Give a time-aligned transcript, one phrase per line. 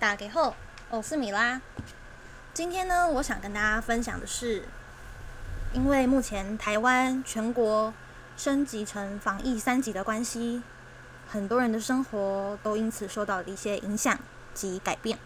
[0.00, 0.54] 打给后，
[0.88, 1.60] 我是米拉。
[2.54, 4.64] 今天呢，我想跟大家分享的是，
[5.74, 7.92] 因为目前台湾全国
[8.34, 10.62] 升级成防疫三级的关系，
[11.28, 14.18] 很多人的生活都因此受到了一些影响
[14.54, 15.18] 及改变。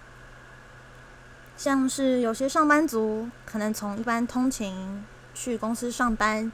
[1.56, 6.50] 像是有些上班族可能从一般通勤去公司上班，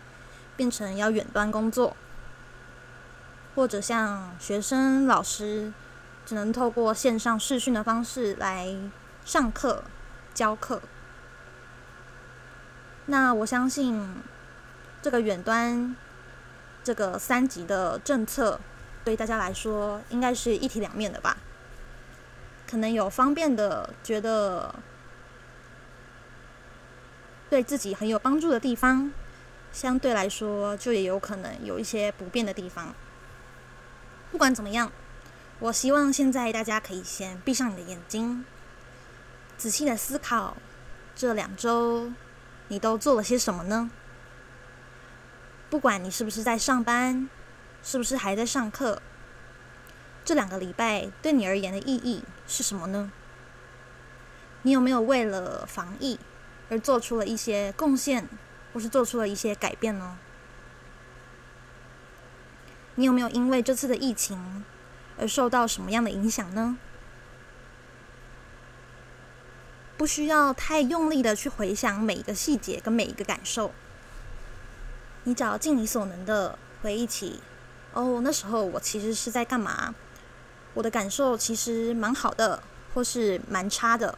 [0.59, 1.97] 变成要远端工作，
[3.55, 5.73] 或者像学生、老师。
[6.31, 8.73] 只能透过线上视讯的方式来
[9.25, 9.83] 上课、
[10.33, 10.81] 教课。
[13.07, 14.15] 那我相信，
[15.03, 15.97] 这个远端
[16.85, 18.61] 这个三级的政策，
[19.05, 21.37] 对大家来说应该是一体两面的吧？
[22.71, 24.73] 可能有方便的，觉得
[27.49, 29.11] 对自己很有帮助的地方；
[29.73, 32.95] 相对来说，就也有可能有一些不便的地方。
[34.31, 34.93] 不管怎么样。
[35.61, 38.47] 我希望现在大家可以先闭上你的眼睛，
[39.59, 40.57] 仔细的思考
[41.15, 42.11] 这两周
[42.69, 43.91] 你都做了些什么呢？
[45.69, 47.29] 不管你是不是在上班，
[47.83, 49.03] 是不是还在上课，
[50.25, 53.13] 这两个礼拜对你而言的意义是什么呢？
[54.63, 56.19] 你有没有为了防疫
[56.71, 58.27] 而做出了一些贡献，
[58.73, 60.17] 或是做出了一些改变呢？
[62.95, 64.65] 你有没有因为这次的疫情？
[65.21, 66.79] 而受到什么样的影响呢？
[69.97, 73.71] 不需要太用力的去回想每一个细节跟每一个感受，
[75.25, 77.41] 你只要尽你所能的回忆起，
[77.93, 79.95] 哦，那时候我其实是在干嘛？
[80.73, 82.63] 我的感受其实蛮好的，
[82.95, 84.17] 或是蛮差的，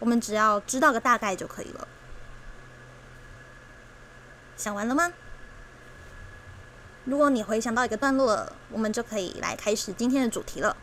[0.00, 1.86] 我们只要知道个大概就可以了。
[4.56, 5.12] 想完了吗？
[7.04, 10.76] 如果你回想到一个段落了，我们就可以来开始今天的主题了。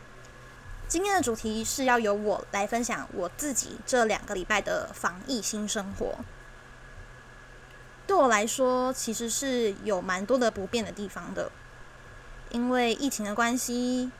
[0.86, 6.16] 今天的主题是要由我来分享我自己这两个礼拜的防疫新生活。
[8.06, 11.50] 对我来说，其实是有蛮多的不便的地方的，
[12.50, 14.10] 因为疫情的关系，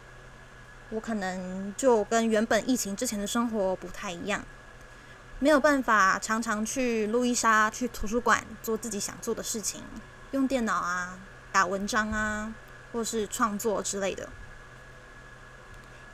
[0.91, 4.43] 我可能就跟原本疫情之前的生活不太一样，
[5.39, 9.83] 没有办法常常去路易莎、去图书馆做自己想做的事情，
[10.31, 11.19] 用电脑啊。
[11.53, 12.55] 打文章啊，
[12.93, 14.29] 或是创作之类的，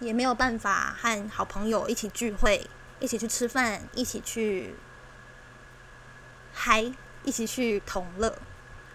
[0.00, 2.68] 也没有办法和好朋友一起聚会，
[3.00, 4.74] 一起去吃饭，一起去
[6.52, 6.92] 嗨，
[7.22, 8.38] 一起去同乐，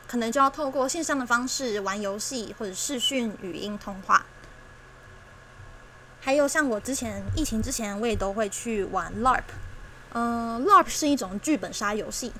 [0.07, 4.25] 可能就要透过线上的方式玩游戏或者视讯语音通话。
[6.19, 9.43] 还有像我之前疫情之前，我也都会去玩 LARP。
[10.13, 12.31] 嗯，LARP 是一种剧本杀游戏，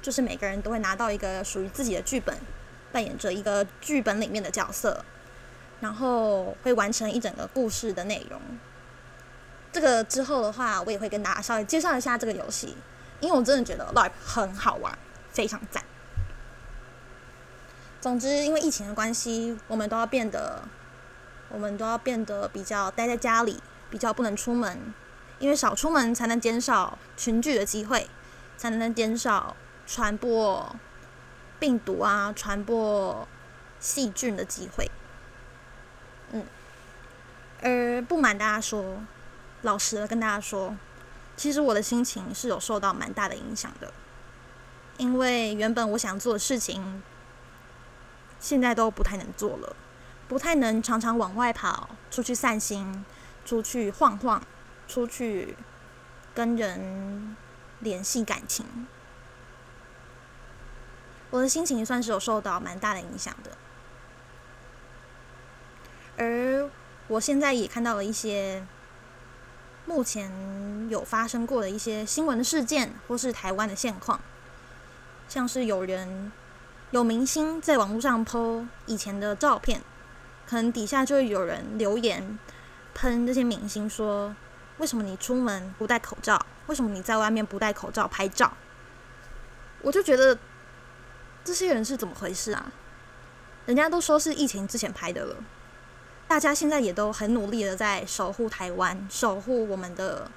[0.00, 2.38] 就是每个人都会拿到一个属于自己的剧本。
[2.96, 5.04] 扮演着一个剧本里面的角色，
[5.80, 8.40] 然后会完成一整个故事的内容。
[9.70, 12.74] 这个之后的话，我也会跟大家稍微介绍一下这个游戏，
[13.20, 14.98] 因为我真的觉得 Live 很好玩，
[15.30, 15.84] 非常赞。
[18.00, 20.62] 总之，因为疫情的关系，我们都要变得，
[21.50, 24.94] 我们都要变得比较待在家里，比较不能出门，
[25.38, 28.08] 因为少出门才能减少群聚的机会，
[28.56, 29.54] 才能减少
[29.86, 30.74] 传播。
[31.58, 33.26] 病毒啊，传播
[33.80, 34.90] 细菌的机会，
[36.32, 36.44] 嗯，
[37.62, 39.02] 而不瞒大家说，
[39.62, 40.76] 老实的跟大家说，
[41.36, 43.92] 其实我的心情是有受到蛮大的影响的，
[44.98, 47.02] 因为原本我想做的事情，
[48.38, 49.76] 现在都不太能做了，
[50.28, 53.04] 不太能常常往外跑，出去散心，
[53.44, 54.42] 出去晃晃，
[54.86, 55.56] 出去
[56.34, 57.36] 跟人
[57.80, 58.86] 联系感情。
[61.36, 63.50] 我的心情算是有受到蛮大的影响的，
[66.16, 66.70] 而
[67.08, 68.66] 我现在也看到了一些
[69.84, 74.18] 目前有发生过的一些新闻的事件，或是台湾的现况，
[75.28, 76.32] 像是有人
[76.90, 79.82] 有明星在网络上 PO 以前的照片，
[80.46, 82.38] 可能底下就会有人留言
[82.94, 84.34] 喷这些明星说
[84.78, 86.46] ：“为什么你出门不戴口罩？
[86.68, 88.54] 为什么你在外面不戴口罩拍照？”
[89.84, 90.38] 我就觉得。
[91.46, 92.72] 这些人是怎么回事啊？
[93.66, 95.36] 人家都说是疫情之前拍的了，
[96.26, 100.28] 大家现在也都很努力的在守护台湾，守护我们的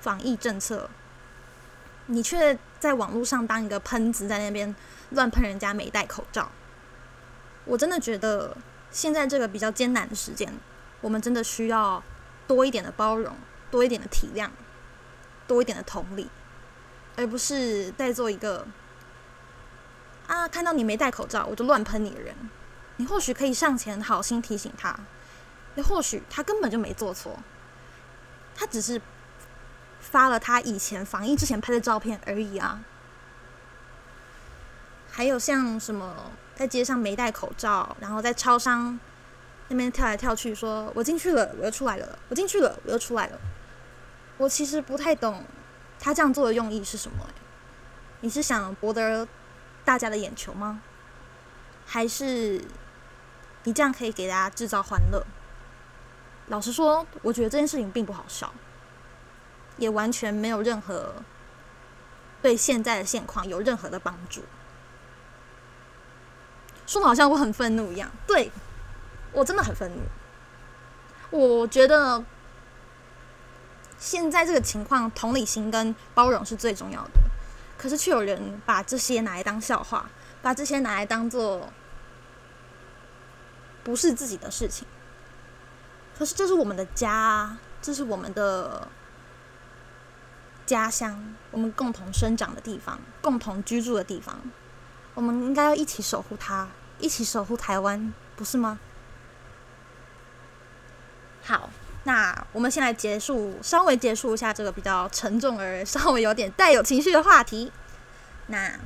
[0.00, 0.90] 防疫政策。
[2.06, 4.74] 你却在网络上当一个喷子，在那边
[5.10, 6.50] 乱喷人家没戴口罩。
[7.64, 8.56] 我真的觉得
[8.90, 10.52] 现在这个比较艰难的时间，
[11.00, 12.02] 我们真的需要
[12.48, 13.36] 多一点的包容，
[13.70, 14.50] 多一点的体谅，
[15.46, 16.28] 多一点的同理，
[17.16, 18.66] 而不是在做一个。
[20.28, 20.46] 啊！
[20.46, 22.34] 看到你没戴口罩，我就乱喷你的人，
[22.98, 24.96] 你或许可以上前好心提醒他，
[25.74, 27.36] 也或许他根本就没做错，
[28.54, 29.00] 他只是
[30.00, 32.84] 发了他以前防疫之前拍的照片而已啊。
[35.10, 39.00] 还有像什么在街上没戴口罩，然后在超商
[39.68, 43.38] 那边跳来跳去，说我进去了，我又出来了，我进去了，我又出来了。
[44.36, 45.42] 我其实不太懂
[45.98, 47.26] 他这样做的用意是什么。
[48.20, 49.26] 你是想博得
[49.88, 50.82] 大家的眼球吗？
[51.86, 52.62] 还是
[53.64, 55.24] 你这样可以给大家制造欢乐？
[56.48, 58.52] 老实说，我觉得这件事情并不好笑，
[59.78, 61.14] 也完全没有任何
[62.42, 64.42] 对现在的现况有任何的帮助。
[66.86, 68.52] 说的好像我很愤怒一样，对
[69.32, 70.02] 我真的很愤怒。
[71.30, 72.22] 我觉得
[73.96, 77.27] 现在这个情况，同理心跟包容是最重要的。
[77.78, 80.10] 可是却有人把这些拿来当笑话，
[80.42, 81.72] 把这些拿来当做
[83.82, 84.86] 不是自己的事情。
[86.18, 88.88] 可是这是我们的家，这是我们的
[90.66, 94.36] 家乡，我们共同生长的地方，共同居住的地方。
[95.14, 98.80] 我们应该要一起守护它，一起守护台湾，不是吗？
[101.44, 101.70] 好，
[102.08, 107.70] 那我们先来结束，稍微结束一下这个比较沉重而稍微有点带有情绪的话题。
[108.46, 108.80] 那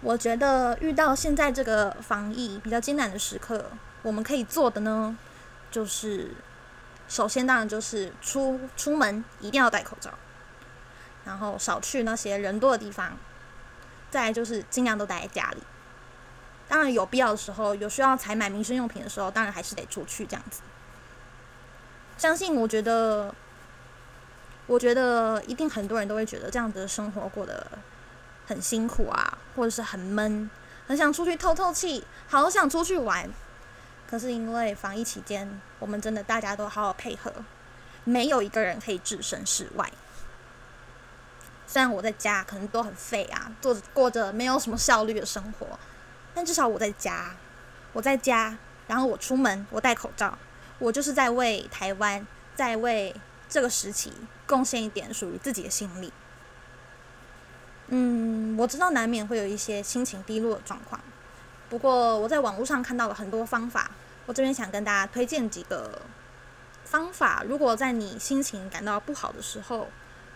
[0.00, 5.14] 我觉得遇到现在这个防疫比较艰难的时刻，我们可以做的呢，
[5.70, 6.30] 就是
[7.06, 10.10] 首先当然就是出出门一定要戴口罩，
[11.26, 13.18] 然后少去那些人多的地方。
[14.10, 15.62] 再就是尽量都待在家里，
[16.68, 20.62] 当然有必要的时候，有需要采买民生用品的时候，当然还是得出去这样子。
[22.16, 23.34] 相信我觉得，
[24.66, 27.66] 我觉得一定很多人都会觉得这样子的生活过得
[28.46, 30.50] 很辛苦啊，或者是很闷，
[30.86, 33.28] 很想出去透透气，好想出去玩。
[34.06, 37.32] 可是因为防疫期间，我们真的大家都好好配合，
[38.04, 39.90] 没有一个人可以置身事外。
[41.66, 45.66] 虽然我在家可能都很废啊，做过着没有什么效率的生活，
[46.32, 47.34] 但至少我在家，
[47.92, 48.56] 我在家，
[48.86, 50.38] 然后我出门，我戴口罩，
[50.78, 53.14] 我就是在为台湾，在为
[53.48, 54.12] 这个时期
[54.46, 56.12] 贡献一点属于自己的心力。
[57.88, 61.00] 嗯，我知道难免会有一些心情低落的状况，
[61.68, 63.90] 不过我在网络上看到了很多方法，
[64.26, 66.00] 我这边想跟大家推荐几个
[66.84, 67.44] 方法。
[67.46, 69.88] 如果在你心情感到不好的时候，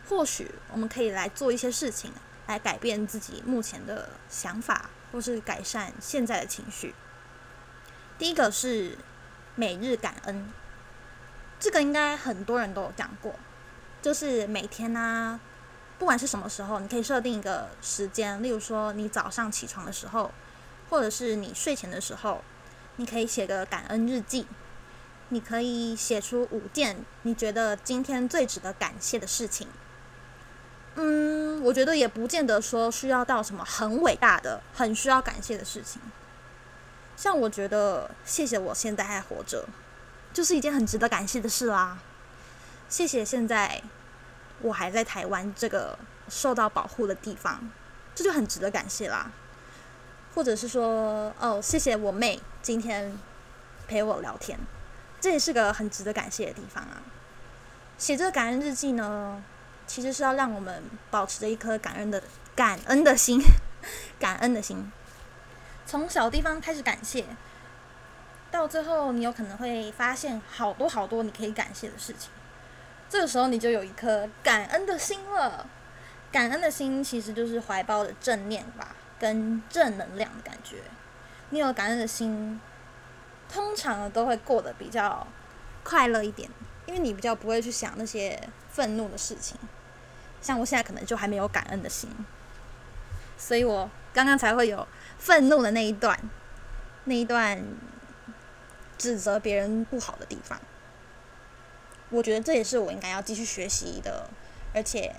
[0.09, 2.13] 或许我们可以来做一些事情，
[2.47, 6.95] 来改变自己目前的想法，或是改善现在的情绪。
[8.19, 8.99] 第一个是
[9.59, 10.53] 每日感恩，
[11.59, 13.35] 这个应该很多人都有讲过，
[14.01, 15.41] 就是每天呢，
[15.99, 20.31] 不管是什么时候，你可以设定一个时间，例如说你早上起床的时候，
[20.89, 22.45] 或者是你睡前的时候，
[22.97, 24.47] 你可以写个感恩日记，
[25.31, 29.67] 你可以写出五件你觉得今天最值得感谢的事情。
[30.95, 36.01] 嗯，我觉得也不见得说需要到什么很伟大的、很需要感谢的事情。
[37.19, 39.67] 像我觉得，谢谢我现在还活着，
[40.33, 41.99] 就是一件很值得感谢的事啦。
[42.89, 43.83] 谢谢现在
[44.61, 45.99] 我还在台湾这个
[46.29, 47.69] 受到保护的地方，
[48.15, 49.33] 这就很值得感谢啦。
[50.33, 53.19] 或者是说，哦，谢谢我妹今天
[53.89, 54.57] 陪我聊天，
[55.21, 57.03] 这也是个很值得感谢的地方啊。
[57.99, 59.43] 写这个感恩日记呢？
[59.89, 62.23] 其实是要让我们保持着一颗感恩的
[62.55, 63.41] 感恩的心，
[64.21, 64.93] 感恩的心，
[65.89, 67.25] 从小地方开始感谢，
[68.51, 72.31] 到最后你有可能会发现好多好多你可以感谢的事情。
[73.09, 75.67] 这个时候你就有一颗感恩的心了。
[76.31, 80.77] 感恩的心其实就是怀抱的正念吧，跟正能量的感觉。
[81.49, 82.61] 你有感恩的心，
[83.49, 85.27] 通常都会过得比较
[85.83, 86.51] 快乐一点，
[86.85, 89.57] 因为你比较不会去想那些愤怒的事情。
[90.43, 92.11] 像我现在可能就还没有感恩的心，
[93.39, 94.85] 所以我刚刚才会有
[95.17, 96.19] 愤怒的那一段，
[97.05, 97.63] 那一段
[98.99, 100.61] 指责别人不好的地方。
[102.11, 104.29] 我觉得这也是我应该要继续学习的，
[104.75, 105.15] 而且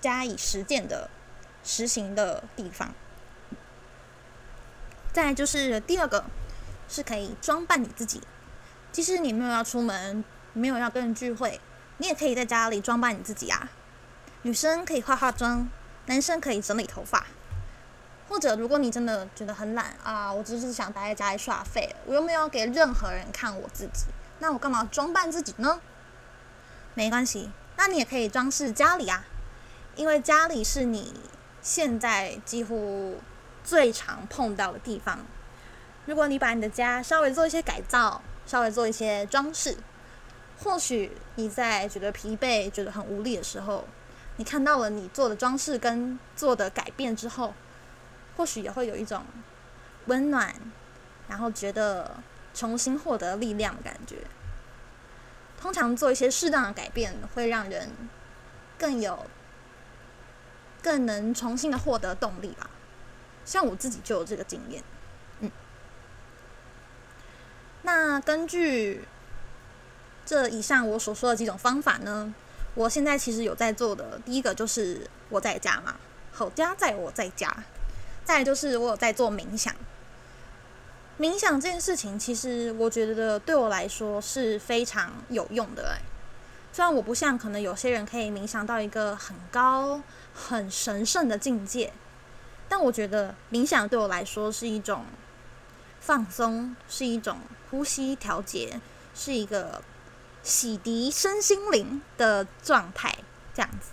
[0.00, 1.10] 加以实践的
[1.62, 2.94] 实行的地方。
[5.12, 6.24] 再就是第二个，
[6.88, 8.22] 是可以装扮你自己。
[8.90, 11.60] 即使你没有要出门，没有要跟人聚会，
[11.98, 13.68] 你也可以在家里装扮你自己啊。
[14.42, 15.68] 女生可以化化妆，
[16.06, 17.26] 男生可以整理头发，
[18.30, 24.04] 或者如果你真的觉得很懒啊，我只是想待在家里耍废，我又没有给任何人看我自己，
[24.38, 25.80] 那我干嘛装扮自己呢？
[26.94, 29.24] 没关系，那你也可以装饰家里啊，
[29.96, 31.12] 因为家里是你
[31.60, 33.18] 现在几乎
[33.64, 35.18] 最常碰到的地方。
[36.06, 39.76] 如果你把你的家稍微做一些改造，稍微做一些装饰，
[40.62, 43.84] 或许你在觉得疲惫、觉得很无力的时候，
[44.36, 47.52] 你看到了你做的装饰跟做的改变之后，
[48.40, 49.22] 或许也会有一种
[50.06, 50.54] 温暖，
[51.28, 52.16] 然后觉得
[52.54, 54.16] 重新获得力量的感觉。
[55.60, 57.90] 通常做一些适当的改变，会让人
[58.78, 59.26] 更有、
[60.80, 62.70] 更能重新的获得动力吧。
[63.44, 64.82] 像我自己就有这个经验。
[65.40, 65.50] 嗯，
[67.82, 69.06] 那根据。
[70.24, 72.34] 这以上我所说的几种方法呢，
[72.74, 74.18] 我现在其实有在做的。
[74.24, 75.96] 第一个就是我在家嘛，
[76.32, 77.54] 好家在我在家。
[78.24, 79.74] 再就是我有在做冥想。
[81.18, 85.94] 冥想这件事情，其实我觉得对我来说是非常有用的。
[85.94, 86.02] 哎，
[86.72, 90.02] 虽然我不像可能有些人可以冥想到一个很高、
[90.34, 91.92] 很神圣的境界，
[92.68, 95.04] 但我觉得冥想对我来说是一种
[96.00, 97.38] 放松，是一种
[97.70, 98.80] 呼吸调节，
[99.14, 99.82] 是一个。
[100.42, 103.14] 洗涤身心灵的状态，
[103.52, 103.90] 这样子。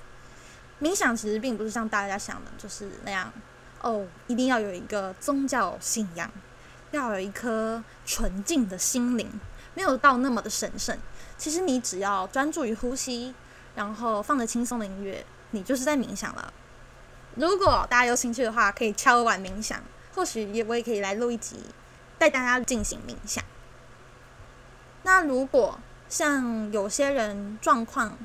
[0.81, 3.34] 冥想其实并不是像大家想的，就是那样
[3.81, 6.29] 哦，一定要有一个宗教信仰，
[6.91, 9.39] 要有一颗纯净的心灵，
[9.74, 10.98] 没有到那么的神圣。
[11.38, 13.34] 其实你只要专注于呼吸，
[13.75, 16.51] 然后放着轻松的音乐，你就是在冥想了。
[17.36, 19.79] 如果大家有兴趣的话，可以敲碗冥想，
[20.15, 21.57] 或许也我也可以来录一集，
[22.17, 23.43] 带大家进行冥想。
[25.03, 25.79] 那如果
[26.10, 28.17] 像有些人状况，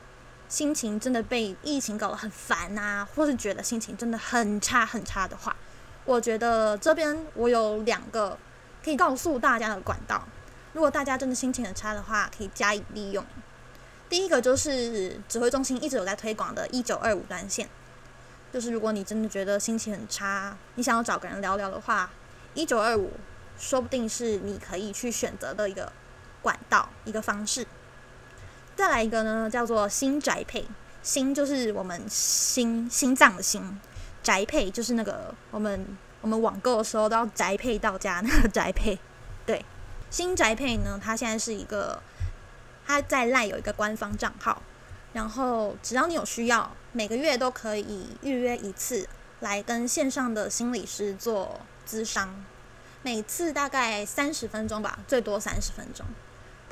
[0.53, 5.57] 心情真的被疫情搞得很烦啊，或是觉得心情真的很差很差的话，
[6.05, 8.37] 我觉得这边我有两个
[8.85, 10.23] 可以告诉大家的管道。
[10.75, 13.25] 如果大家真的心情很差的话，可以加以利用。
[14.11, 17.67] 第一个就是指挥中心一直有在推广的“一九二五”专线，
[18.53, 22.11] 就是如果你真的觉得心情很差，你想要找个人聊聊的话
[22.53, 23.13] ，“一九二五”
[23.59, 25.91] 说不定是你可以去选择的一个。
[26.43, 27.65] 管道一个方式，
[28.77, 30.67] 再来一个呢，叫做心宅配。
[31.03, 33.81] 心就是我们心心脏的心，
[34.23, 35.85] 宅配就是那个我们
[36.21, 38.97] 我们网购的时候都要宅配到家那个宅配。
[39.45, 39.65] 对，
[40.09, 42.01] 新宅配呢，它现在是一个，
[42.87, 44.63] 它在赖有一个官方账号，
[45.13, 49.09] 然后只要你有需要，每个月都可以预约一次，
[49.41, 52.45] 来跟线上的心理师做咨商，
[53.03, 56.07] 每次大概三十分钟吧，最多三十分钟。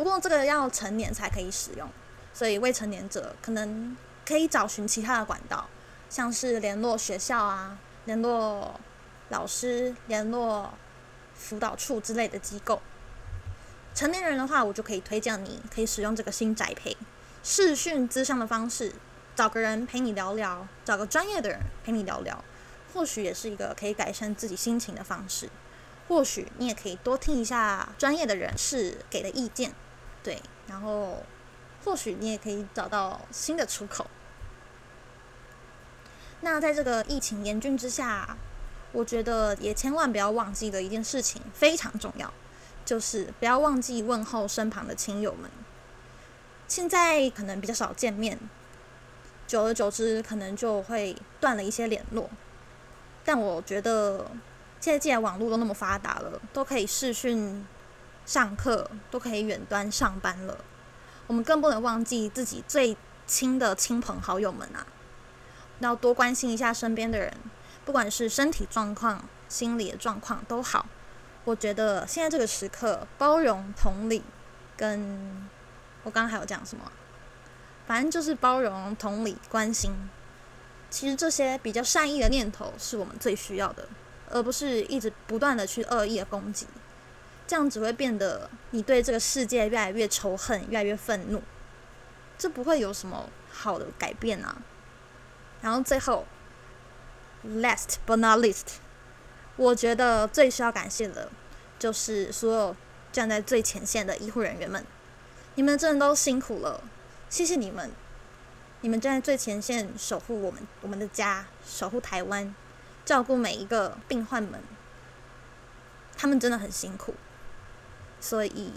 [0.01, 1.87] 不过这个要成年才可以使用，
[2.33, 5.69] 所以未成年者可能可以找寻其他的管道，
[6.09, 8.81] 像是联络学校啊、联络
[9.29, 10.73] 老师、联络
[11.35, 12.81] 辅导处之类的机构。
[13.95, 16.97] 成年人的话，我就可以推荐你可以使用这个新宅配
[17.43, 18.95] 视讯咨商的方式，
[19.37, 22.43] 找个人陪你聊聊，找个专业的人陪你聊聊，
[22.95, 25.51] 或许也是一个可以改善自己心情的方式。
[26.09, 29.75] 或许你也可以多听一下专业的人士给的意见。
[30.23, 31.23] 对，然后
[31.85, 34.07] 或许你也可以找到新的出口。
[36.43, 38.37] 那在这个疫情严峻之下，
[38.93, 42.33] 我觉得也千万不要忘记的一件事情非常重要，
[42.85, 45.51] 就是不要忘记问候身旁的亲友们。
[46.67, 48.39] 现在可能比较少见面，
[49.47, 52.31] 久而久之可能就会断了一些联络。
[53.25, 54.31] 但我觉得
[54.81, 57.67] 现在既然网络都那么发达了，都可以视讯。
[58.25, 60.59] 上课都可以远端上班了，
[61.27, 62.97] 我们更不能忘记自己最
[63.27, 64.87] 亲的亲朋好友们啊！
[65.81, 67.33] 要多关心一下身边的人，
[67.85, 70.87] 不管是身体状况、心理的状况都好。
[71.45, 74.23] 我觉得现在这个时刻，包容、同理，
[74.77, 75.49] 跟
[76.03, 76.93] 我刚刚还有讲什么？
[77.87, 79.93] 反正就是包容、同理、关心。
[80.91, 83.89] 其实这些比较善意的念头是我们最需要的，
[84.29, 86.67] 而不是一直不断的去恶意的攻击。
[87.51, 91.43] 这样只会变得你对这个世界越来越仇恨，越来越愤怒，
[92.39, 94.63] 这不会有什么好的改变啊。
[95.61, 96.25] 然后最后
[97.45, 98.75] ，last but not least，
[99.57, 101.29] 我觉得最需要感谢的，
[101.77, 102.77] 就是所有
[103.11, 104.87] 站在最前线的医护人员们，
[105.57, 106.81] 你们真的都辛苦了，
[107.29, 107.91] 谢谢你们，
[108.83, 112.55] 你们站在最前线守护我们我们的家，守护台湾，
[113.05, 114.63] 照顾每一个病患们，
[116.17, 117.13] 他们真的很辛苦。
[118.21, 118.73] 所以，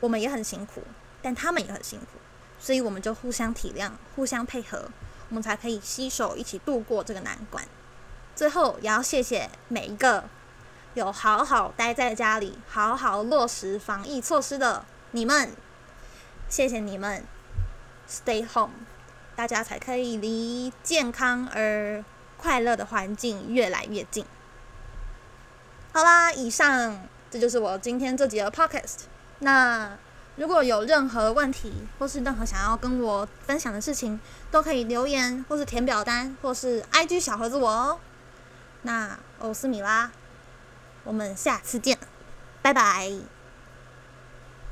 [0.00, 0.82] 我们也很辛苦，
[1.22, 2.18] 但他们也很辛苦，
[2.60, 4.90] 所以我们就互相体谅、互相配合，
[5.30, 7.64] 我们才可以携手一起度过这个难关。
[8.36, 10.24] 最后，也要谢谢每一个
[10.94, 15.50] 有好好待在家里、好好落实防疫措施的你们，
[16.48, 17.24] 谢谢你们
[18.08, 18.74] ，Stay home，
[19.34, 22.04] 大家才可以离健康而
[22.36, 24.26] 快乐的环境越来越近。
[25.92, 27.11] 好啦，以上。
[27.32, 29.04] 这就是我今天这集的 podcast。
[29.38, 29.96] 那
[30.36, 34.20] 如果有任何问题，或是任何想要跟我分享的事情，
[34.50, 37.98] 都可以留言，或是填表单，或是 IG 小盒子我哦。
[38.82, 40.10] 那我是米拉，
[41.04, 41.96] 我们下次见，
[42.60, 43.10] 拜拜。